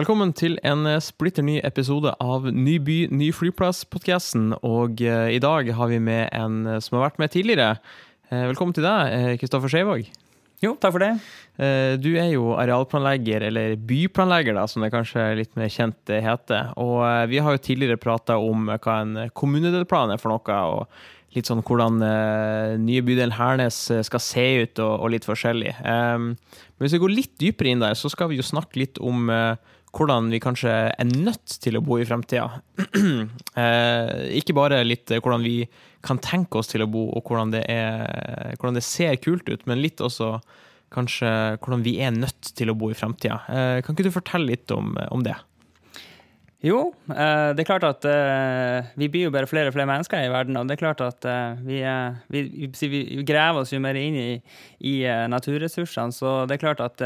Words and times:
Velkommen 0.00 0.30
til 0.32 0.54
en 0.64 0.86
eh, 0.88 1.02
splitter 1.04 1.44
ny 1.44 1.58
episode 1.66 2.14
av 2.24 2.46
Ny 2.48 2.78
by, 2.80 2.94
ny 3.12 3.26
flyplass-podkasten. 3.36 4.54
Og 4.64 5.02
eh, 5.04 5.34
i 5.34 5.42
dag 5.44 5.68
har 5.76 5.90
vi 5.90 5.98
med 6.00 6.30
en 6.32 6.62
eh, 6.64 6.78
som 6.80 6.96
har 6.96 7.10
vært 7.10 7.20
med 7.20 7.34
tidligere. 7.34 7.74
Eh, 8.30 8.46
velkommen 8.48 8.72
til 8.72 8.86
deg, 8.86 9.36
Kristoffer 9.42 9.68
Skjeivåg. 9.68 10.08
Jo, 10.60 10.74
takk 10.76 10.92
for 10.92 11.00
det. 11.00 11.14
Eh, 11.60 11.94
du 12.00 12.10
er 12.20 12.34
jo 12.34 12.50
arealplanlegger, 12.60 13.46
eller 13.48 13.76
byplanlegger, 13.76 14.56
da, 14.56 14.66
som 14.68 14.84
det 14.84 14.92
kanskje 14.92 15.24
litt 15.38 15.54
mer 15.56 15.68
kjent 15.72 16.12
eh, 16.12 16.20
heter. 16.24 16.74
Og 16.80 17.00
eh, 17.06 17.28
vi 17.32 17.40
har 17.40 17.56
jo 17.56 17.62
tidligere 17.64 18.00
prata 18.00 18.36
om 18.36 18.68
hva 18.68 18.98
en 19.00 19.16
kommunedelplan 19.36 20.12
er 20.12 20.20
for 20.20 20.32
noe. 20.32 20.60
og 20.76 21.08
litt 21.30 21.46
sånn 21.46 21.60
hvordan 21.62 22.00
nye 22.82 23.02
bydelen 23.06 23.36
Hernes 23.36 23.76
skal 24.02 24.18
se 24.18 24.46
ut, 24.64 24.80
og, 24.82 24.94
og 24.96 25.12
litt 25.14 25.28
forskjellig. 25.28 25.76
Men 25.78 26.32
hvis 26.82 26.96
vi 26.96 26.98
går 27.04 27.12
litt 27.14 27.36
dypere 27.38 27.70
inn 27.70 27.84
der, 27.84 27.94
så 27.94 28.10
skal 28.10 28.32
vi 28.32 28.40
jo 28.40 28.46
snakke 28.48 28.80
litt 28.80 28.98
om 28.98 29.30
hvordan 29.96 30.30
vi 30.30 30.40
kanskje 30.42 30.72
er 30.90 31.10
nødt 31.10 31.58
til 31.62 31.78
å 31.78 31.82
bo 31.84 31.98
i 31.98 32.06
fremtida. 32.06 32.60
eh, 33.62 34.14
ikke 34.38 34.56
bare 34.56 34.82
litt 34.86 35.10
hvordan 35.10 35.44
vi 35.44 35.64
kan 36.06 36.20
tenke 36.22 36.60
oss 36.60 36.70
til 36.70 36.84
å 36.84 36.90
bo, 36.90 37.08
og 37.16 37.26
hvordan 37.26 37.54
det, 37.54 37.64
er, 37.68 38.54
hvordan 38.56 38.78
det 38.78 38.86
ser 38.86 39.18
kult 39.22 39.50
ut, 39.50 39.66
men 39.68 39.82
litt 39.82 40.00
også 40.00 40.36
kanskje 40.94 41.30
hvordan 41.62 41.84
vi 41.86 41.98
er 42.02 42.14
nødt 42.14 42.54
til 42.58 42.72
å 42.72 42.78
bo 42.78 42.90
i 42.90 42.98
fremtida. 42.98 43.42
Eh, 43.50 43.76
kan 43.84 43.94
ikke 43.94 44.08
du 44.08 44.14
fortelle 44.14 44.54
litt 44.54 44.74
om, 44.74 44.96
om 45.10 45.26
det? 45.26 45.36
Jo, 46.60 46.90
eh, 47.08 47.50
det 47.56 47.62
er 47.62 47.68
klart 47.68 47.86
at 47.88 48.04
eh, 48.04 48.88
vi 49.00 49.08
blir 49.08 49.30
jo 49.30 49.32
bare 49.32 49.48
flere 49.48 49.70
og 49.70 49.76
flere 49.76 49.88
mennesker 49.88 50.26
i 50.26 50.32
verden. 50.32 50.58
Og 50.60 50.68
det 50.68 50.76
er 50.76 50.82
klart 50.82 51.00
at 51.00 51.24
eh, 51.24 51.62
vi, 51.64 51.78
vi, 52.28 52.42
vi, 52.68 52.90
vi 52.90 53.24
graver 53.24 53.62
oss 53.62 53.72
jo 53.72 53.80
mer 53.80 53.96
inn 53.96 54.18
i, 54.20 54.32
i 54.84 54.94
naturressursene. 55.32 56.12
Så 56.12 56.42
det 56.44 56.58
er 56.58 56.64
klart 56.66 56.84
at 56.84 57.00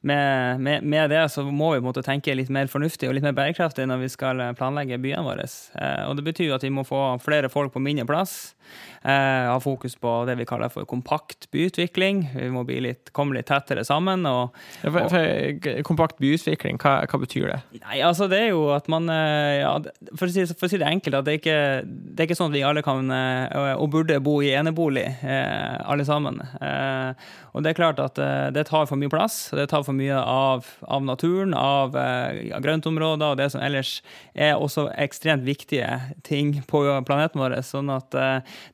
med, 0.00 0.60
med, 0.60 0.82
med, 0.82 1.10
det 1.10 1.26
så 1.28 1.44
må 1.44 1.74
vi 1.74 1.82
måtte 1.84 2.04
tenke 2.04 2.32
litt 2.36 2.48
mer 2.52 2.70
fornuftig 2.72 3.08
og 3.08 3.16
litt 3.16 3.26
mer 3.26 3.36
bærekraftig 3.36 3.84
når 3.88 4.04
vi 4.04 4.12
skal 4.12 4.40
planlegge 4.56 5.00
byene 5.02 5.26
våre. 5.26 5.44
Eh, 5.44 6.04
og 6.08 6.16
det 6.16 6.24
betyr 6.30 6.50
jo 6.50 6.56
at 6.56 6.64
vi 6.64 6.72
må 6.72 6.86
få 6.88 7.02
flere 7.24 7.52
folk 7.52 7.74
på 7.74 7.84
mindre 7.84 8.08
plass. 8.08 8.54
Eh, 9.02 9.46
ha 9.48 9.56
fokus 9.60 9.94
på 9.96 10.10
det 10.28 10.34
vi 10.36 10.44
kaller 10.44 10.68
for 10.72 10.84
kompakt 10.88 11.46
byutvikling. 11.54 12.20
Vi 12.34 12.48
må 12.52 12.66
litt, 12.68 13.08
komme 13.16 13.38
litt 13.38 13.48
tettere 13.48 13.84
sammen. 13.86 14.26
Og, 14.28 14.56
ja, 14.82 14.92
for, 14.92 15.08
for, 15.14 15.80
kompakt 15.88 16.20
byutvikling, 16.20 16.76
hva, 16.82 16.98
hva, 17.08 17.20
betyr 17.22 17.48
det? 17.48 17.60
Nei, 17.80 18.02
altså 18.04 18.28
Det 18.30 18.42
er 18.44 18.50
jo 18.52 18.66
at 18.76 18.90
man 18.92 19.08
eh, 19.12 19.62
ja, 19.62 19.72
for, 20.12 20.28
å 20.28 20.32
si, 20.34 20.44
for, 20.52 20.68
å 20.68 20.72
si, 20.72 20.80
det 20.82 20.90
enkelt, 20.90 21.16
at 21.16 21.28
det 21.28 21.36
er, 21.36 21.40
ikke, 21.40 21.60
det 21.88 22.24
er 22.24 22.28
ikke 22.28 22.38
sånn 22.38 22.52
at 22.52 22.58
vi 22.58 22.66
alle 22.66 22.84
kan 22.84 23.08
eh, 23.16 23.76
og 23.80 23.88
burde 23.92 24.20
bo 24.24 24.38
i 24.44 24.52
enebolig, 24.56 25.06
alle 25.20 26.04
sammen. 26.04 26.40
Og 27.54 27.62
det 27.64 27.70
er 27.70 27.76
klart 27.76 28.00
at 28.02 28.18
det 28.54 28.64
tar 28.68 28.86
for 28.88 29.00
mye 29.00 29.10
plass. 29.12 29.48
Det 29.56 29.66
tar 29.70 29.84
for 29.86 29.89
mye 29.96 30.18
av, 30.20 30.66
av 30.82 31.04
naturen, 31.06 31.54
av, 31.56 31.96
av 31.96 32.64
grøntområder 32.64 33.34
og 33.34 33.40
det 33.40 33.50
som 33.54 33.62
ellers 33.64 33.98
er 34.34 34.56
også 34.56 34.88
ekstremt 35.00 35.46
viktige 35.46 35.88
ting 36.26 36.56
på 36.68 36.82
planeten 37.06 37.40
vår. 37.40 37.60
sånn 37.66 37.90
at 37.92 38.14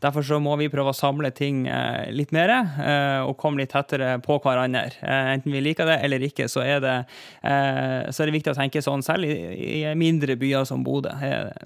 Derfor 0.03 0.23
så 0.27 0.39
må 0.43 0.57
vi 0.61 0.69
prøve 0.73 0.93
å 0.93 0.97
samle 0.97 1.31
ting 1.35 1.65
eh, 1.71 2.09
litt 2.15 2.33
mer 2.37 2.53
eh, 2.53 3.21
og 3.25 3.37
komme 3.41 3.63
litt 3.63 3.73
tettere 3.75 4.17
på 4.25 4.39
hverandre. 4.45 4.91
Eh, 5.01 5.33
enten 5.37 5.55
vi 5.55 5.63
liker 5.65 5.89
det 5.89 6.01
eller 6.07 6.27
ikke, 6.27 6.49
så 6.53 6.65
er 6.65 6.83
det, 6.85 6.97
så 7.43 8.23
er 8.23 8.29
det 8.29 8.35
viktig 8.35 8.53
å 8.53 8.59
tenke 8.59 8.83
sånn 8.85 9.05
selv. 9.05 9.27
I, 9.27 9.83
i 9.83 9.95
mindre 9.99 10.37
byer 10.39 10.67
som 10.69 10.85
Bodø 10.87 11.13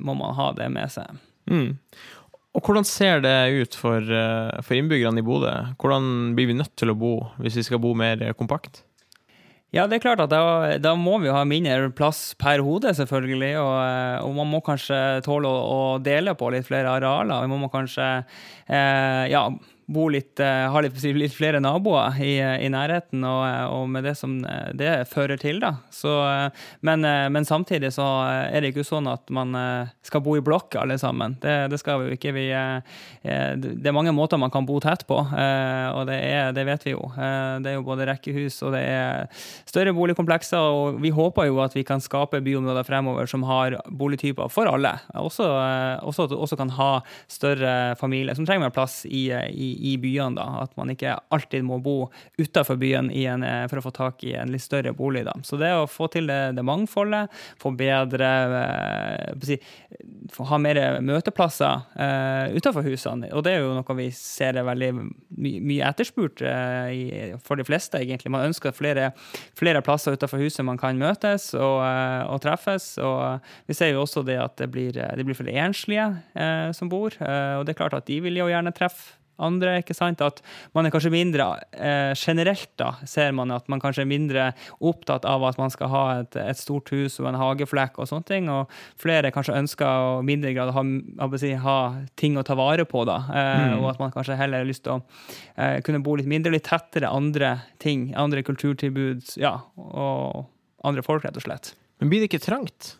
må 0.00 0.14
man 0.18 0.36
ha 0.38 0.50
det 0.56 0.68
med 0.72 0.92
seg. 0.92 1.20
Mm. 1.50 1.74
Og 2.56 2.66
Hvordan 2.66 2.86
ser 2.86 3.22
det 3.22 3.34
ut 3.54 3.76
for, 3.78 4.04
for 4.66 4.76
innbyggerne 4.76 5.22
i 5.22 5.26
Bodø? 5.26 5.52
Hvordan 5.80 6.34
blir 6.38 6.50
vi 6.50 6.58
nødt 6.58 6.74
til 6.78 6.92
å 6.92 6.98
bo 6.98 7.14
hvis 7.40 7.58
vi 7.60 7.66
skal 7.66 7.82
bo 7.82 7.92
mer 7.98 8.22
kompakt? 8.38 8.82
Ja, 9.70 9.84
det 9.86 10.00
er 10.00 10.02
klart 10.02 10.22
at 10.24 10.32
da, 10.32 10.78
da, 10.82 10.96
må 10.98 11.20
vi 11.22 11.30
ha 11.30 11.44
mindre 11.46 11.92
plass 11.94 12.32
per 12.38 12.58
hode, 12.66 12.90
selvfølgelig. 12.96 13.52
Og, 13.62 13.76
og 14.26 14.32
man 14.40 14.50
må 14.50 14.62
kanskje 14.66 15.20
tåle 15.26 15.46
å, 15.46 15.60
å, 15.62 15.82
dele 16.02 16.34
på 16.38 16.48
litt 16.50 16.66
flere 16.66 16.96
arealer. 16.96 17.46
Vi 17.46 17.58
må 17.60 17.70
kanskje 17.70 18.08
eh, 18.18 19.30
ja, 19.30 19.44
bo 19.90 20.06
litt, 20.12 20.38
eh, 20.40 20.66
ha 20.70 20.82
litt, 20.82 20.98
litt, 21.02 21.34
flere 21.34 21.60
naboer 21.62 22.18
i, 22.22 22.36
i 22.38 22.68
nærheten, 22.70 23.24
og, 23.26 23.42
og, 23.74 23.86
med 23.90 24.06
det 24.06 24.14
som 24.18 24.36
eh, 24.46 24.70
det 24.78 24.92
fører 25.10 25.40
til. 25.40 25.60
da. 25.62 25.74
Så, 25.94 26.12
eh, 26.28 26.66
men, 26.86 27.02
men, 27.34 27.46
samtidig 27.46 27.92
så 27.96 28.06
er 28.28 28.62
det 28.62 28.72
ikke 28.72 28.86
sånn 28.86 29.08
at 29.10 29.30
man 29.34 29.56
skal 30.06 30.22
bo 30.22 30.36
i 30.38 30.44
blokk 30.44 30.76
alle 30.78 30.98
sammen. 31.00 31.36
Det, 31.42 31.54
det 31.72 31.80
skal 31.80 32.00
vi 32.00 32.10
jo 32.10 32.18
ikke. 32.18 32.34
Vi, 32.36 32.46
det 33.22 33.88
er 33.88 33.96
mange 33.96 34.12
måter 34.14 34.38
man 34.40 34.52
kan 34.52 34.66
bo 34.68 34.78
tett 34.82 35.02
på, 35.08 35.16
og 35.18 36.02
det, 36.08 36.18
er, 36.28 36.52
det 36.54 36.64
vet 36.68 36.84
vi 36.86 36.94
jo. 36.94 37.08
Det 37.16 37.72
er 37.72 37.76
jo 37.76 37.86
både 37.86 38.06
rekkehus 38.08 38.60
og 38.66 38.74
det 38.76 38.82
er 38.86 39.42
større 39.68 39.94
boligkomplekser, 39.96 40.60
og 40.60 41.00
vi 41.02 41.12
håper 41.14 41.48
jo 41.48 41.60
at 41.64 41.74
vi 41.76 41.84
kan 41.86 42.02
skape 42.02 42.42
byområder 42.44 42.86
fremover 42.86 43.30
som 43.30 43.44
har 43.48 43.78
boligtyper 43.88 44.52
for 44.52 44.70
alle. 44.70 44.94
Også, 45.18 45.48
også, 46.06 46.28
også 46.36 46.60
kan 46.60 46.72
ha 46.78 46.90
større 47.30 47.96
familier 48.00 48.38
som 48.38 48.46
trenger 48.48 48.68
mer 48.68 48.76
plass 48.76 49.02
i, 49.08 49.26
i 49.30 49.70
i 49.80 49.96
byene. 50.00 50.36
da, 50.36 50.62
At 50.64 50.76
man 50.78 50.92
ikke 50.92 51.16
alltid 51.32 51.64
må 51.66 51.80
bo 51.82 52.10
utafor 52.38 52.78
byen 52.80 53.10
en, 53.10 53.42
eh, 53.42 53.66
for 53.70 53.80
å 53.80 53.84
få 53.88 53.92
tak 53.96 54.24
i 54.24 54.34
en 54.38 54.52
litt 54.52 54.64
større 54.64 54.92
bolig. 54.96 55.24
da. 55.24 55.34
Så 55.42 55.58
det 55.60 55.72
å 55.74 55.88
få 55.90 56.10
til 56.12 56.28
det, 56.30 56.56
det 56.56 56.64
mangfoldet, 56.66 57.30
få 57.60 57.72
bedre 57.76 58.30
eh, 58.60 59.44
si, 59.44 59.60
Ha 60.40 60.58
mer 60.62 60.78
møteplasser 61.02 61.82
eh, 61.98 62.54
utafor 62.56 62.86
husene. 62.86 63.28
Og 63.34 63.42
det 63.44 63.56
er 63.56 63.64
jo 63.64 63.74
noe 63.74 63.96
vi 63.98 64.08
ser 64.14 64.56
er 64.56 64.66
veldig 64.66 64.90
my 64.94 65.52
mye 65.66 65.88
etterspurt 65.90 66.42
eh, 66.46 66.90
i, 66.94 67.02
for 67.44 67.58
de 67.58 67.66
fleste, 67.66 67.98
egentlig. 67.98 68.32
Man 68.32 68.46
ønsker 68.48 68.74
flere, 68.76 69.10
flere 69.58 69.82
plasser 69.84 70.16
utafor 70.16 70.42
huset 70.42 70.64
man 70.66 70.78
kan 70.80 70.98
møtes 71.00 71.50
og, 71.58 71.80
uh, 71.82 72.24
og, 72.30 72.38
treffes. 72.44 72.92
Og 73.02 73.42
vi 73.68 73.76
ser 73.76 73.92
jo 73.92 74.04
også 74.04 74.22
det 74.26 74.38
at 74.40 74.56
det 74.60 74.70
blir, 74.72 74.94
det 74.94 75.26
blir 75.26 75.36
flere 75.36 75.66
enslige 75.66 76.06
som 76.76 76.90
bor. 76.90 77.14
og 77.20 77.66
det 77.66 77.74
er 77.74 77.78
klart 77.78 77.96
at 77.96 78.06
de 78.08 78.20
vil 78.24 78.38
jo 78.40 78.48
gjerne 78.50 78.72
treffe 78.76 79.20
andre. 79.42 79.78
ikke 79.80 79.96
sant? 79.96 80.22
At 80.24 80.42
man 80.76 80.86
er 80.86 80.94
kanskje 80.94 81.12
mindre 81.14 81.46
eh, 81.72 82.12
Generelt 82.18 82.70
da, 82.80 82.92
ser 83.08 83.32
man 83.36 83.52
at 83.54 83.68
man 83.70 83.82
kanskje 83.82 84.04
er 84.04 84.10
mindre 84.10 84.46
opptatt 84.80 85.26
av 85.28 85.44
at 85.48 85.58
man 85.60 85.72
skal 85.72 85.90
ha 85.92 86.04
et, 86.20 86.36
et 86.40 86.58
stort 86.58 86.90
hus 86.94 87.18
og 87.20 87.30
en 87.30 87.38
hageflekk 87.40 87.98
og 88.00 88.10
sånne 88.10 88.28
ting. 88.28 88.50
Og 88.52 88.70
flere 89.00 89.32
kanskje 89.34 89.58
ønsker 89.58 89.86
å 89.88 90.20
mindre 90.26 90.54
grad 90.56 90.74
ha, 90.76 90.84
si, 91.40 91.52
ha 91.58 91.78
ting 92.20 92.38
å 92.38 92.46
ta 92.46 92.56
vare 92.58 92.86
på, 92.88 93.04
da. 93.08 93.18
Eh, 93.28 93.50
mm. 93.70 93.76
Og 93.80 93.90
at 93.92 94.02
man 94.02 94.14
kanskje 94.14 94.38
heller 94.40 94.64
har 94.64 94.70
lyst 94.70 94.86
til 94.86 94.98
å 94.98 95.02
eh, 95.56 95.78
kunne 95.86 96.02
bo 96.04 96.16
litt 96.18 96.30
mindre, 96.30 96.54
litt 96.54 96.68
tettere 96.68 97.10
andre 97.10 97.56
ting. 97.82 98.10
Andre 98.18 98.44
kulturtilbud, 98.46 99.36
ja, 99.40 99.56
og 99.80 100.48
andre 100.86 101.04
folk, 101.06 101.24
rett 101.26 101.38
og 101.38 101.46
slett. 101.46 101.74
Men 102.00 102.12
blir 102.12 102.22
det 102.22 102.30
ikke 102.30 102.44
trangt? 102.44 102.94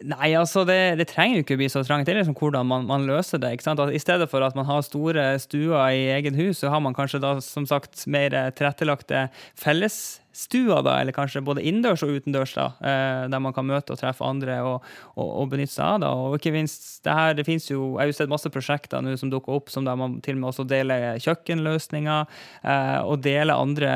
Nei, 0.00 0.30
altså 0.32 0.62
det, 0.64 0.96
det, 0.96 1.10
trenger 1.10 1.40
jo 1.40 1.44
ikke 1.44 1.56
å 1.58 1.60
bli 1.60 1.68
så 1.68 1.82
trangt. 1.84 2.06
Det 2.08 2.14
er 2.14 2.22
liksom 2.22 2.36
hvordan 2.38 2.68
man, 2.68 2.86
man 2.88 3.04
løser 3.08 3.40
det. 3.42 3.52
ikke 3.52 3.66
sant? 3.66 3.82
At 3.84 3.92
I 3.92 4.00
stedet 4.00 4.30
for 4.32 4.40
at 4.46 4.56
man 4.56 4.64
har 4.68 4.80
store 4.86 5.26
stuer 5.42 5.76
i 5.92 6.06
eget 6.14 6.38
hus, 6.38 6.62
så 6.62 6.72
har 6.72 6.80
man 6.80 6.96
kanskje 6.96 7.20
da 7.20 7.34
som 7.44 7.68
sagt 7.68 8.06
mer 8.08 8.32
tilrettelagte 8.56 9.26
felles 9.60 10.20
stua, 10.32 10.80
da, 10.86 10.96
eller 11.00 11.14
kanskje 11.14 11.42
både 11.44 11.62
innendørs 11.66 12.04
og 12.06 12.14
utendørs, 12.14 12.52
da, 12.54 12.66
eh, 12.86 13.24
der 13.32 13.42
man 13.42 13.54
kan 13.56 13.66
møte 13.66 13.94
og 13.94 13.98
treffe 14.00 14.26
andre 14.26 14.60
og, 14.62 14.86
og, 15.16 15.28
og 15.42 15.50
benytte 15.50 15.74
seg 15.74 15.84
av 15.86 16.00
da, 16.04 16.10
Og 16.14 16.36
ikke 16.38 16.52
minst, 16.54 16.86
det 17.04 17.14
her, 17.16 17.34
det 17.34 17.46
finnes 17.48 17.66
jo, 17.70 17.96
Jeg 17.96 18.00
har 18.00 18.10
jo 18.10 18.16
sett 18.20 18.32
masse 18.32 18.52
prosjekter 18.52 19.02
nå 19.02 19.16
som 19.18 19.32
dukker 19.32 19.58
opp, 19.58 19.72
som 19.72 19.86
der 19.86 19.98
man 19.98 20.18
til 20.24 20.38
og 20.38 20.42
med 20.42 20.50
også 20.52 20.66
deler 20.70 21.18
kjøkkenløsninger 21.22 22.26
eh, 22.62 23.00
og 23.02 23.22
deler 23.24 23.58
andre 23.58 23.92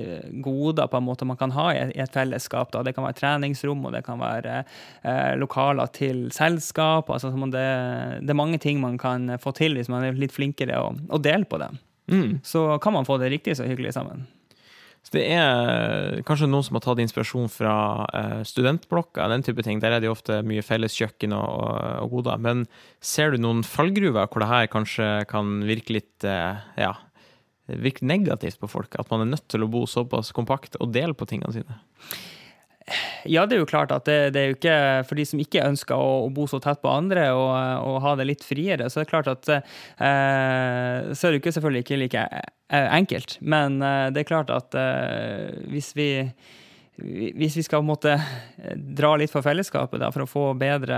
eh, 0.00 0.28
goder 0.44 0.90
på 0.90 1.00
en 1.00 1.06
måte 1.06 1.28
man 1.28 1.38
kan 1.40 1.54
ha 1.56 1.68
i, 1.74 1.86
et 1.94 2.14
fellesskap. 2.14 2.72
Da. 2.74 2.82
Det 2.86 2.96
kan 2.96 3.06
være 3.06 3.20
treningsrom, 3.20 3.84
og 3.86 3.94
det 3.94 4.02
kan 4.06 4.20
være 4.22 4.60
eh, 4.62 5.34
lokaler 5.38 5.90
til 5.94 6.26
selskap. 6.34 7.10
altså 7.10 7.30
det, 7.30 7.66
det, 8.22 8.30
er 8.30 8.42
mange 8.42 8.58
ting 8.58 8.80
man 8.82 8.98
kan 8.98 9.36
få 9.42 9.54
til 9.56 9.78
hvis 9.78 9.90
man 9.92 10.04
er 10.04 10.18
litt 10.18 10.34
flinkere 10.34 10.80
å, 10.82 10.94
og 11.10 11.22
dele 11.22 11.46
på 11.46 11.60
det. 11.62 11.70
Mm. 12.10 12.38
Så 12.46 12.78
kan 12.82 12.94
man 12.94 13.06
få 13.06 13.18
det 13.18 13.30
riktig 13.32 13.56
så 13.58 13.66
hyggelig 13.66 13.94
sammen. 13.96 14.26
Så 15.06 15.14
det 15.14 15.22
er 15.30 16.16
kanskje 16.26 16.48
noen 16.50 16.64
som 16.66 16.74
har 16.74 16.82
tatt 16.82 16.98
inspirasjon 16.98 17.46
fra 17.52 17.74
uh, 18.10 18.40
studentblokka, 18.42 19.28
den 19.30 19.44
type 19.46 19.62
ting. 19.62 19.78
Der 19.78 19.94
er 19.94 20.02
det 20.02 20.08
jo 20.08 20.16
ofte 20.16 20.40
mye 20.42 20.64
felles 20.66 20.96
kjøkken 20.98 21.34
og, 21.36 21.46
og, 21.46 21.76
og 22.02 22.16
goder. 22.16 22.40
Men 22.42 22.64
ser 22.98 23.30
du 23.30 23.38
noen 23.38 23.62
fallgruver 23.62 24.26
hvor 24.26 24.42
det 24.42 24.50
her 24.50 24.70
kanskje 24.72 25.10
kan 25.30 25.60
virke 25.68 25.94
litt 25.94 26.26
uh, 26.26 26.58
ja, 26.74 26.96
virke 27.70 28.02
negativt 28.02 28.58
på 28.58 28.72
folk? 28.72 28.98
At 28.98 29.12
man 29.14 29.22
er 29.22 29.30
nødt 29.36 29.46
til 29.52 29.62
å 29.62 29.70
bo 29.70 29.84
såpass 29.86 30.34
kompakt 30.34 30.74
og 30.80 30.90
dele 30.96 31.14
på 31.14 31.30
tingene 31.30 31.54
sine? 31.54 31.78
Ja, 33.26 33.42
det 33.46 33.56
er 33.56 33.62
jo 33.64 33.68
klart 33.68 33.90
at 33.90 34.06
det, 34.06 34.34
det, 34.36 34.42
er 34.42 34.52
jo 34.52 34.56
ikke 34.56 34.76
for 35.08 35.18
de 35.18 35.24
som 35.26 35.40
ikke 35.42 35.64
ønsker 35.66 35.98
å, 35.98 36.26
å 36.26 36.28
bo 36.34 36.44
så 36.50 36.60
tett 36.62 36.78
på 36.82 36.92
andre 36.92 37.24
og, 37.34 37.48
og, 37.82 37.96
ha 38.04 38.12
det 38.20 38.28
litt 38.28 38.44
friere, 38.46 38.86
så 38.90 39.00
er 39.00 39.06
det 39.06 39.10
klart 39.10 39.30
at 39.32 39.50
eh, 39.50 41.08
Så 41.10 41.26
er 41.26 41.32
det 41.32 41.40
jo 41.40 41.42
ikke 41.42 41.54
selvfølgelig 41.56 41.82
ikke 41.82 41.98
like 42.04 42.22
eh, 42.30 42.86
enkelt. 42.94 43.38
Men 43.42 43.80
eh, 43.82 44.06
det 44.14 44.22
er 44.22 44.30
klart 44.30 44.54
at 44.54 44.78
eh, 44.78 45.50
hvis 45.72 45.92
vi 45.98 46.10
hvis 46.96 47.58
vi 47.58 47.60
skal 47.60 47.82
måtte 47.84 48.14
dra 48.96 49.10
litt 49.20 49.28
for 49.28 49.44
fellesskapet 49.44 50.00
da, 50.00 50.08
for 50.14 50.24
å 50.24 50.30
få 50.30 50.44
bedre, 50.56 50.96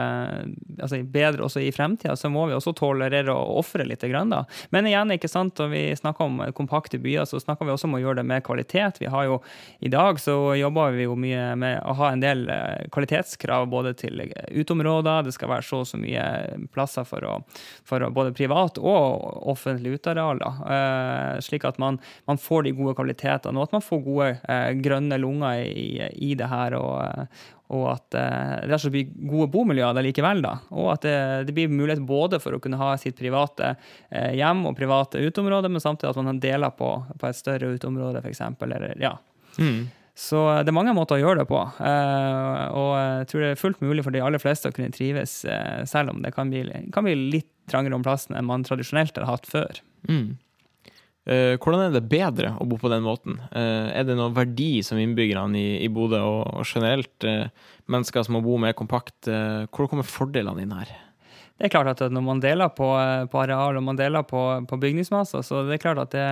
altså 0.82 1.00
bedre 1.02 1.46
også 1.46 1.62
i 1.64 1.72
fremtida, 1.74 2.16
så 2.16 2.30
må 2.32 2.46
vi 2.48 2.56
også 2.56 2.74
tolerere 2.78 3.34
å 3.34 3.58
ofre 3.60 3.86
litt. 3.86 4.04
Da. 4.08 4.44
Men 4.74 4.86
igjen, 4.86 5.10
ikke 5.14 5.30
sant, 5.30 5.58
når 5.58 5.72
vi 5.72 5.82
snakker 5.98 6.28
om 6.28 6.40
kompakte 6.56 7.00
byer, 7.02 7.26
så 7.28 7.40
snakker 7.42 7.66
vi 7.66 7.74
også 7.74 7.88
om 7.88 7.96
å 7.98 8.02
gjøre 8.02 8.20
det 8.20 8.26
med 8.30 8.44
kvalitet. 8.46 9.00
Vi 9.02 9.10
har 9.10 9.26
jo, 9.26 9.40
I 9.80 9.90
dag 9.92 10.20
så 10.22 10.36
jobber 10.58 10.94
vi 10.96 11.08
jo 11.08 11.16
mye 11.18 11.50
med 11.58 11.82
å 11.82 11.96
ha 11.98 12.12
en 12.12 12.22
del 12.22 12.46
eh, 12.52 12.86
kvalitetskrav 12.94 13.68
både 13.70 13.94
til 13.98 14.22
uteområder, 14.24 15.26
det 15.26 15.34
skal 15.36 15.52
være 15.52 15.66
så 15.66 15.82
og 15.82 15.86
så 15.90 15.98
mye 16.00 16.24
plasser 16.74 17.06
for, 17.06 17.24
å, 17.26 17.34
for 17.86 18.02
å, 18.02 18.12
både 18.14 18.34
privat 18.36 18.78
og 18.78 19.26
offentlig 19.50 19.98
utearealer. 19.98 20.62
uh, 20.64 21.38
slik 21.44 21.66
at 21.68 21.78
man, 21.78 21.98
man, 22.26 22.38
får 22.38 22.66
de 22.66 22.74
gode 22.78 22.96
kvalitetene, 22.98 23.58
og 23.58 23.68
at 23.68 23.76
man 23.76 23.84
får 23.84 24.02
gode 24.06 24.30
uh, 24.42 24.70
grønne 24.82 25.18
lunger 25.20 25.62
i 25.66 25.88
i, 26.14 26.34
det 26.34 26.48
her. 26.50 26.76
og, 26.78 27.26
og 27.68 27.84
at 27.92 28.16
eh, 28.16 28.68
det 28.68 28.92
blir 28.92 29.10
gode 29.28 29.50
bomiljøer 29.52 29.96
der 29.96 30.06
likevel. 30.06 30.40
da, 30.44 30.54
Og 30.72 30.92
at 30.94 31.04
det, 31.04 31.52
blir 31.56 31.68
mulighet 31.68 32.00
både 32.06 32.40
for 32.40 32.56
å 32.56 32.62
kunne 32.64 32.80
ha 32.80 32.94
sitt 33.00 33.18
private 33.18 33.74
eh, 34.08 34.32
hjem 34.38 34.64
og 34.70 34.76
private 34.78 35.20
uteområde, 35.20 35.68
men 35.72 35.84
samtidig 35.84 36.14
at 36.14 36.22
man 36.24 36.40
deler 36.40 36.72
på, 36.76 36.90
på 37.20 37.28
et 37.28 37.38
større 37.38 37.74
uteområde, 37.76 38.24
f.eks. 38.24 38.42
Ja. 39.02 39.18
Mm. 39.58 39.90
Så 40.18 40.42
eh, 40.54 40.62
det 40.64 40.72
er 40.72 40.78
mange 40.80 40.96
måter 40.96 41.18
å 41.18 41.22
gjøre 41.22 41.44
det 41.44 41.50
på. 41.50 41.60
Eh, 41.60 42.64
og 42.72 42.90
jeg 42.96 43.30
tror 43.30 43.44
det 43.44 43.52
er 43.52 43.62
fullt 43.66 43.84
mulig 43.84 44.06
for 44.06 44.16
de 44.16 44.24
aller 44.24 44.42
fleste 44.42 44.72
å 44.72 44.74
kunne 44.74 44.94
trives, 44.94 45.42
selv 45.92 46.14
om 46.14 46.24
det 46.24 46.32
kan 46.36 46.48
bli, 46.52 46.64
kan 46.94 47.04
bli 47.04 47.18
litt 47.36 47.52
trangere 47.68 47.98
om 47.98 48.04
plassen 48.06 48.38
enn 48.38 48.48
man 48.48 48.64
tradisjonelt 48.64 49.20
har 49.20 49.28
hatt 49.28 49.48
før. 49.50 49.82
Mm. 50.08 50.38
Uh, 51.28 51.58
hvordan 51.60 51.82
er 51.84 51.92
det 51.92 52.08
bedre 52.08 52.54
å 52.56 52.64
bo 52.68 52.78
på 52.80 52.88
den 52.88 53.04
måten? 53.04 53.36
Uh, 53.52 53.92
er 53.92 54.06
det 54.08 54.16
noen 54.16 54.36
verdi 54.36 54.80
som 54.86 55.00
innbyggerne 55.00 55.60
i, 55.60 55.66
i 55.84 55.90
Bodø 55.92 56.22
og, 56.24 56.40
og 56.62 56.64
generelt 56.64 57.26
uh, 57.28 57.50
mennesker 57.92 58.24
som 58.24 58.38
må 58.38 58.40
bo 58.44 58.56
mer 58.60 58.76
kompakt, 58.76 59.28
hvor 59.28 59.88
kommer 59.88 60.08
fordelene 60.08 60.64
inn 60.64 60.74
her? 60.76 60.90
Det 61.58 61.66
er 61.66 61.72
klart 61.72 61.88
at 61.90 62.12
når 62.14 62.22
man 62.22 62.38
deler 62.38 62.70
på, 62.70 62.86
på 63.32 63.38
areal 63.42 63.80
og 63.80 63.82
man 63.82 63.96
deler 63.98 64.22
på, 64.22 64.40
på 64.70 64.76
bygningsmasser, 64.78 65.42
så 65.42 65.64
det 65.66 65.74
er 65.74 65.80
klart 65.82 65.98
at 65.98 66.12
det, 66.14 66.26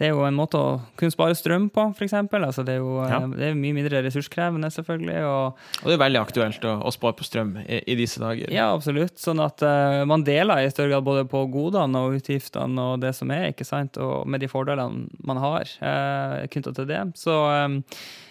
det, 0.00 0.06
er 0.06 0.14
jo 0.14 0.22
en 0.24 0.38
måte 0.38 0.56
å 0.56 0.78
kunne 0.96 1.12
spare 1.12 1.36
strøm 1.36 1.66
på, 1.72 1.84
f.eks. 1.92 2.14
Altså 2.16 2.64
det, 2.64 2.78
er 2.78 2.80
jo 2.80 2.94
ja. 3.04 3.18
det 3.28 3.50
er 3.50 3.58
mye 3.58 3.76
mindre 3.76 4.00
ressurskrevende, 4.06 4.70
selvfølgelig. 4.72 5.18
Og, 5.28 5.66
og 5.82 5.90
det 5.90 5.98
er 5.98 6.00
veldig 6.00 6.22
aktuelt 6.22 6.64
å, 6.64 6.78
å 6.80 6.92
spare 6.96 7.18
på 7.18 7.26
strøm 7.28 7.58
i, 7.60 7.82
i, 7.82 7.96
disse 7.98 8.22
dager. 8.22 8.48
Ja, 8.56 8.70
absolutt. 8.72 9.18
Sånn 9.20 9.42
at 9.44 9.60
uh, 9.68 10.00
man 10.08 10.24
deler 10.24 10.64
i 10.64 10.70
større 10.72 10.94
grad 10.94 11.04
både 11.10 11.26
på 11.28 11.44
godene 11.52 12.00
og 12.06 12.16
utgiftene 12.22 12.88
og 12.94 13.04
det 13.04 13.12
som 13.18 13.34
er, 13.36 13.50
ikke 13.52 13.68
sant, 13.68 14.00
og 14.00 14.24
med 14.24 14.40
de 14.40 14.48
fordelene 14.48 15.10
man 15.28 15.42
har 15.44 15.68
uh, 15.84 16.40
knytta 16.48 16.72
til 16.78 16.88
det. 16.88 17.02
Så, 17.20 17.36
um, 17.52 17.82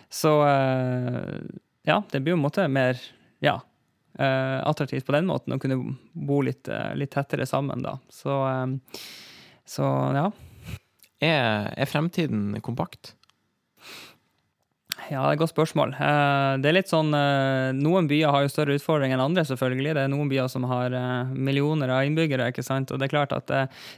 så 0.09 0.33
uh, 0.41 1.37
ja, 1.85 2.01
det 2.09 2.23
blir 2.23 2.33
jo 2.33 2.41
en 2.41 2.47
måte 2.47 2.65
mer 2.73 2.97
ja, 3.43 3.59
attraktivt 4.21 5.07
på 5.07 5.15
den 5.15 5.25
måten 5.29 5.55
å 5.55 5.59
kunne 5.61 5.95
bo 6.13 6.41
litt, 6.45 6.69
uh, 6.69 6.91
litt 6.97 7.13
tettere 7.15 7.47
sammen, 7.49 7.81
da. 7.85 7.97
Så, 8.13 8.35
um, 8.45 8.77
så 9.65 9.89
ja. 10.13 10.27
Er, 11.23 11.69
er, 11.79 11.87
fremtiden 11.87 12.57
kompakt? 12.61 13.13
Ja, 15.11 15.23
det 15.25 15.33
er 15.33 15.35
et 15.35 15.41
godt 15.41 15.51
spørsmål. 15.51 15.91
Det 16.63 16.69
er 16.69 16.75
litt 16.75 16.91
sånn, 16.91 17.11
Noen 17.79 18.07
byer 18.09 18.31
har 18.31 18.45
jo 18.45 18.51
større 18.51 18.77
utfordringer 18.77 19.17
enn 19.17 19.23
andre, 19.25 19.43
selvfølgelig. 19.47 19.95
Det 19.97 20.03
er 20.05 20.11
noen 20.13 20.29
byer 20.31 20.47
som 20.51 20.65
har 20.69 20.95
millioner 21.35 21.91
av 21.91 22.07
innbyggere. 22.07 22.47
ikke 22.51 22.63
sant? 22.65 22.91
Og 22.91 23.01
det 23.01 23.09
er 23.09 23.13
klart 23.13 23.35
at 23.35 23.51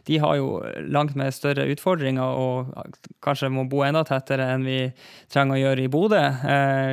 de 0.08 0.20
har 0.22 0.38
jo 0.40 0.62
langt 0.90 1.16
mer 1.20 1.34
større 1.36 1.68
utfordringer 1.72 2.40
og 2.42 2.74
kanskje 3.26 3.52
må 3.54 3.68
bo 3.70 3.84
enda 3.86 4.06
tettere 4.08 4.48
enn 4.56 4.66
vi 4.66 4.80
trenger 5.34 5.58
å 5.58 5.62
gjøre 5.62 5.86
i 5.86 5.92
Bodø. 5.94 6.24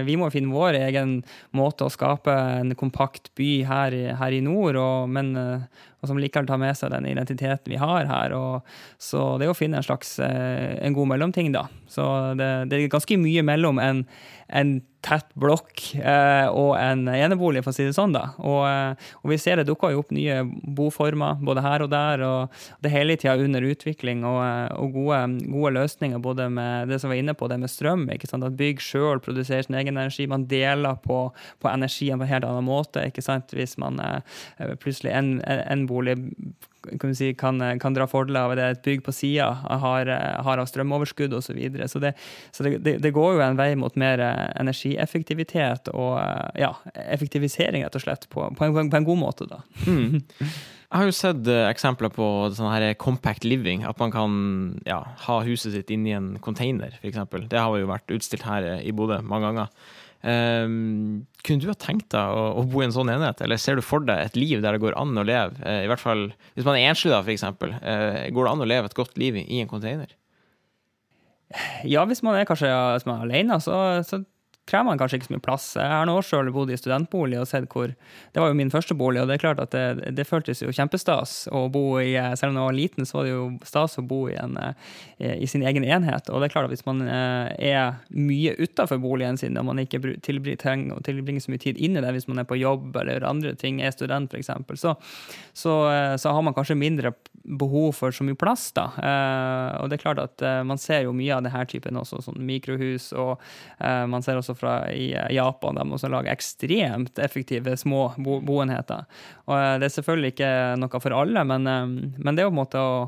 Vi 0.08 0.18
må 0.20 0.28
finne 0.34 0.52
vår 0.52 0.80
egen 0.82 1.20
måte 1.56 1.88
å 1.88 1.92
skape 1.92 2.36
en 2.60 2.76
kompakt 2.76 3.32
by 3.38 3.52
her 3.68 3.96
i, 3.96 4.04
her 4.18 4.36
i 4.36 4.44
nord, 4.44 4.76
og, 4.76 5.08
men 5.12 5.32
og 6.02 6.10
som 6.10 6.18
likevel 6.18 6.48
tar 6.50 6.60
med 6.60 6.74
seg 6.78 6.90
den 6.92 7.06
identiteten 7.06 7.70
vi 7.70 7.78
har 7.80 8.08
her. 8.10 8.34
Og, 8.34 8.74
så 8.98 9.36
det 9.38 9.46
er 9.46 9.54
å 9.54 9.56
finne 9.58 9.78
en 9.78 9.86
slags 9.86 10.16
en 10.22 10.96
god 10.96 11.12
mellomting, 11.14 11.52
da. 11.54 11.68
Så 11.90 12.04
det, 12.38 12.50
det 12.70 12.78
er 12.78 12.92
ganske 12.92 13.18
mye 13.22 13.44
mellom 13.46 13.78
en, 13.82 14.02
en 14.50 14.80
tett 15.02 15.26
blokk 15.38 15.82
eh, 15.98 16.46
og 16.48 16.76
en 16.78 17.08
enebolig, 17.10 17.62
for 17.64 17.72
å 17.72 17.76
si 17.76 17.86
det 17.88 17.94
sånn. 17.96 18.14
da. 18.14 18.24
Og, 18.38 18.62
eh, 18.68 19.10
og 19.22 19.32
vi 19.32 19.38
ser 19.40 19.58
det 19.58 19.66
dukker 19.68 19.94
jo 19.94 20.02
opp 20.04 20.12
nye 20.14 20.40
boformer 20.46 21.42
både 21.42 21.64
her 21.64 21.84
og 21.84 21.90
der. 21.92 22.22
og 22.26 22.62
Det 22.80 22.90
er 22.90 22.96
hele 22.96 23.18
tida 23.18 23.34
under 23.42 23.66
utvikling 23.66 24.22
og, 24.28 24.40
eh, 24.46 24.68
og 24.78 24.96
gode, 24.96 25.20
gode, 25.48 25.74
løsninger 25.78 26.22
både 26.22 26.48
med 26.54 26.92
det 26.92 27.00
som 27.02 27.12
var 27.12 27.18
inne 27.18 27.34
på, 27.34 27.50
det 27.50 27.58
med 27.62 27.72
strøm. 27.72 28.06
ikke 28.14 28.30
sant? 28.30 28.46
At 28.46 28.58
bygg 28.58 28.82
sjøl 28.82 29.22
produserer 29.24 29.66
sin 29.66 29.78
egen 29.80 29.98
energi. 29.98 30.28
Man 30.30 30.46
deler 30.50 31.00
på, 31.02 31.24
på 31.62 31.72
energien 31.72 32.20
på 32.20 32.28
en 32.28 32.34
helt 32.36 32.48
annen 32.48 32.68
måte. 32.68 33.06
ikke 33.10 33.24
sant? 33.24 33.54
Hvis 33.56 33.78
man 33.82 33.98
eh, 34.02 34.76
plutselig 34.82 35.16
en, 35.16 35.34
en 35.42 35.88
bolig 35.90 36.18
kan, 37.00 37.14
si, 37.16 37.32
kan, 37.38 37.60
kan, 37.80 37.94
dra 37.96 38.06
fordeler 38.10 38.48
av 38.48 38.54
det 38.58 38.64
er 38.64 38.76
et 38.76 38.84
bygg 38.84 39.04
på 39.06 39.14
sida 39.14 39.48
har, 39.82 40.10
har, 40.46 40.62
av 40.62 40.68
strømoverskudd 40.70 41.34
osv. 41.38 41.52
Så, 41.52 41.56
videre. 41.56 41.88
så, 41.88 42.00
det, 42.02 42.14
så 42.54 42.64
det, 42.66 42.98
det, 43.02 43.14
går 43.14 43.36
jo 43.36 43.42
en 43.44 43.58
vei 43.58 43.72
mot 43.78 43.96
mer 44.00 44.22
eh, 44.24 44.44
energieffektivitet 44.60 45.90
og 45.92 46.14
eh, 46.22 46.62
ja, 46.64 46.74
effektivisering, 47.04 47.84
rett 47.84 47.98
og 47.98 48.04
slett, 48.04 48.28
på, 48.32 48.46
på, 48.56 48.68
en, 48.68 48.90
på 48.92 49.00
en, 49.00 49.08
god 49.08 49.20
måte. 49.20 49.48
da. 49.50 49.62
Mm. 49.86 50.22
Jeg 50.92 51.00
har 51.00 51.08
jo 51.08 51.14
sett 51.16 51.46
eksempler 51.48 52.10
på 52.12 52.26
sånn 52.52 52.68
her 52.68 52.90
compact 53.00 53.46
living. 53.48 53.86
At 53.88 53.96
man 53.96 54.10
kan 54.12 54.34
ja, 54.84 54.98
ha 55.24 55.38
huset 55.46 55.72
sitt 55.72 55.88
inni 55.94 56.12
en 56.12 56.34
container, 56.44 56.98
f.eks. 57.00 57.22
Det 57.48 57.56
har 57.56 57.78
jo 57.80 57.88
vært 57.88 58.12
utstilt 58.12 58.44
her 58.44 58.66
i 58.76 58.92
Bodø 58.92 59.22
mange 59.24 59.48
ganger. 59.48 59.70
Um, 60.22 61.24
kunne 61.42 61.58
du 61.58 61.66
ha 61.66 61.74
tenkt 61.74 62.12
deg 62.14 62.36
å, 62.38 62.42
å, 62.60 62.62
bo 62.70 62.78
i 62.78 62.86
en 62.86 62.94
sånn 62.94 63.10
enhet, 63.10 63.40
eller 63.42 63.58
ser 63.58 63.80
du 63.80 63.82
for 63.82 64.04
deg 64.06 64.20
et 64.22 64.36
liv 64.38 64.60
der 64.62 64.76
det 64.76 64.82
går 64.84 64.94
an 65.00 65.18
å 65.18 65.24
leve, 65.26 65.56
uh, 65.64 65.80
i 65.82 65.88
hvert 65.90 66.02
fall 66.02 66.28
hvis 66.54 66.66
man 66.68 66.78
er 66.78 66.92
enslig, 66.92 67.10
da, 67.10 67.24
f.eks., 67.26 67.42
uh, 67.42 67.72
eh, 67.80 68.28
går 68.30 68.46
det 68.46 68.52
an 68.52 68.62
å 68.62 68.68
leve 68.70 68.90
et 68.90 68.94
godt 68.94 69.18
liv 69.18 69.40
i, 69.40 69.42
i 69.56 69.62
en 69.64 69.70
container? 69.70 70.14
Ja, 71.82 72.04
hvis 72.06 72.22
man 72.22 72.38
er 72.38 72.46
kanskje 72.48 72.70
hvis 72.70 73.08
man 73.08 73.18
er 73.18 73.26
alene, 73.26 73.58
så, 73.60 73.74
så 74.06 74.22
krever 74.70 74.86
man 74.86 74.98
kanskje 75.00 75.18
ikke 75.18 75.26
så 75.26 75.34
mye 75.34 75.42
plass. 75.42 75.64
Jeg 75.74 75.90
har 75.90 76.06
nå 76.06 76.14
sjøl 76.22 76.50
bodd 76.54 76.70
i 76.70 76.78
studentbolig 76.78 77.40
og 77.40 77.48
sett 77.50 77.66
hvor 77.72 77.90
Det 77.90 78.40
var 78.40 78.52
jo 78.52 78.56
min 78.58 78.70
første 78.70 78.94
bolig, 78.94 79.20
og 79.20 79.28
det 79.28 79.36
er 79.36 79.42
klart 79.42 79.60
at 79.62 79.74
det, 79.74 80.12
det 80.14 80.26
føltes 80.28 80.62
jo 80.62 80.70
kjempestas 80.70 81.48
å 81.50 81.66
bo 81.72 81.98
i 82.00 82.14
Selv 82.38 82.52
om 82.52 82.60
jeg 82.60 82.68
var 82.68 82.76
liten, 82.76 83.08
så 83.08 83.18
var 83.18 83.26
det 83.26 83.32
jo 83.32 83.46
stas 83.66 83.98
å 83.98 84.06
bo 84.06 84.20
i, 84.30 84.36
en, 84.38 84.54
eh, 84.60 85.34
i 85.42 85.48
sin 85.50 85.64
egen 85.66 85.84
enhet. 85.84 86.30
Og 86.30 86.40
det 86.40 86.48
er 86.48 86.54
klart 86.54 86.70
at 86.70 86.74
hvis 86.74 86.86
man 86.86 87.02
eh, 87.02 87.72
er 87.72 87.98
mye 88.14 88.54
utafor 88.60 89.00
boligen 89.02 89.40
sin, 89.40 89.58
og 89.58 89.66
man 89.66 89.82
ikke 89.82 90.00
trenger 90.60 90.94
å 90.94 91.02
så 91.42 91.50
mye 91.50 91.62
tid 91.62 91.80
inni 91.82 92.02
det 92.02 92.12
hvis 92.14 92.28
man 92.30 92.42
er 92.42 92.46
på 92.48 92.58
jobb 92.60 92.96
eller 93.02 93.26
andre 93.26 93.54
ting, 93.58 93.80
er 93.82 93.94
student 93.94 94.32
f.eks., 94.32 94.52
så, 94.78 94.94
så, 95.56 95.74
eh, 95.90 96.14
så 96.20 96.34
har 96.34 96.46
man 96.46 96.54
kanskje 96.54 96.78
mindre 96.78 97.14
behov 97.42 97.96
for 97.98 98.14
så 98.14 98.22
mye 98.22 98.38
plass, 98.38 98.68
da. 98.76 98.84
Og 99.82 99.88
det 99.90 99.96
er 99.96 100.02
klart 100.04 100.20
at 100.22 100.44
man 100.62 100.78
ser 100.78 101.08
jo 101.08 101.14
mye 101.16 101.34
av 101.34 101.42
denne 101.42 101.64
typen 101.66 101.98
også, 101.98 102.20
sånn 102.22 102.38
mikrohus, 102.46 103.08
og 103.18 103.42
man 103.82 104.22
ser 104.22 104.38
også 104.38 104.51
fra 104.58 104.76
i 104.92 105.10
Japan. 105.34 105.78
De 105.78 105.96
også 105.96 106.10
lager 106.12 106.32
ekstremt 106.32 107.20
effektive 107.22 107.76
små 107.80 108.08
bo 108.22 108.40
boenheter. 108.44 109.06
Og 109.48 109.54
eh, 109.58 109.76
Det 109.82 109.88
er 109.88 109.96
selvfølgelig 109.98 110.34
ikke 110.34 110.54
noe 110.82 111.04
for 111.04 111.20
alle, 111.20 111.46
men, 111.48 111.70
eh, 111.70 111.94
men 112.18 112.34
det 112.34 112.44
er 112.44 112.48
jo 112.48 112.54
på 112.54 112.58
en 112.58 112.64
måte 112.64 112.82
å 112.82 112.98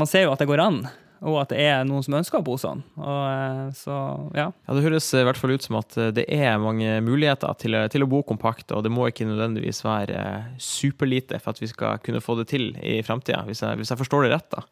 Man 0.00 0.08
ser 0.08 0.22
jo 0.24 0.32
at 0.32 0.40
det 0.40 0.48
går 0.48 0.60
an 0.64 0.84
og 1.22 1.36
at 1.38 1.52
det 1.52 1.58
er 1.62 1.84
noen 1.86 2.02
som 2.02 2.16
ønsker 2.18 2.40
å 2.40 2.42
bo 2.42 2.56
sånn. 2.58 2.80
Og, 2.98 3.18
eh, 3.28 3.66
så, 3.78 3.98
ja. 4.34 4.48
ja. 4.50 4.74
Det 4.74 4.82
høres 4.82 5.06
i 5.14 5.20
hvert 5.22 5.38
fall 5.38 5.52
ut 5.54 5.62
som 5.62 5.76
at 5.78 5.94
det 6.16 6.24
er 6.26 6.56
mange 6.58 6.96
muligheter 7.04 7.52
til, 7.60 7.76
til, 7.94 8.02
å 8.02 8.08
bo 8.10 8.24
kompakt, 8.26 8.72
og 8.74 8.82
det 8.82 8.90
må 8.90 9.06
ikke 9.06 9.28
nødvendigvis 9.28 9.84
være 9.86 10.24
superlite 10.58 11.38
for 11.38 11.54
at 11.54 11.62
vi 11.62 11.70
skal 11.70 12.00
kunne 12.02 12.24
få 12.24 12.40
det 12.40 12.48
til 12.50 12.72
i 12.82 12.96
framtida, 13.06 13.44
hvis, 13.46 13.62
hvis, 13.62 13.92
jeg 13.94 14.00
forstår 14.02 14.26
det 14.26 14.32
rett. 14.34 14.50
da. 14.56 14.64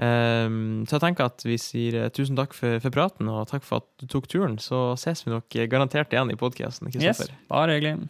Um, 0.00 0.86
så 0.88 0.96
jeg 0.96 1.04
tenker 1.04 1.28
at 1.28 1.44
vi 1.44 1.58
sier 1.60 1.98
uh, 2.00 2.08
tusen 2.14 2.38
takk 2.38 2.56
for, 2.56 2.80
for, 2.80 2.94
praten, 2.94 3.28
og 3.28 3.44
takk 3.50 3.66
for 3.66 3.82
at 3.82 3.88
du 4.00 4.08
tok 4.08 4.30
turen. 4.32 4.56
Så 4.62 4.94
ses 5.00 5.26
vi 5.26 5.34
nok 5.34 5.52
garantert 5.68 6.14
igjen 6.14 6.32
i 6.32 6.38
podkasten. 6.40 6.92
Yes, 6.96 7.26
bare 7.52 7.76
hyggelig. 7.76 8.08